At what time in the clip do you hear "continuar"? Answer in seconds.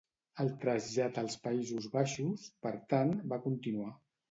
3.47-3.95